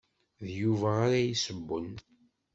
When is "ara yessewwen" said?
1.05-1.89